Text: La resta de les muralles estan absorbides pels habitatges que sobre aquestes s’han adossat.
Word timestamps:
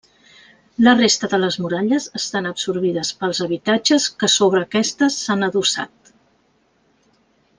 La 0.85 0.93
resta 0.99 1.27
de 1.33 1.39
les 1.41 1.57
muralles 1.65 2.07
estan 2.19 2.49
absorbides 2.53 3.11
pels 3.21 3.41
habitatges 3.47 4.09
que 4.23 4.31
sobre 4.39 4.63
aquestes 4.69 5.21
s’han 5.27 5.49
adossat. 5.51 6.11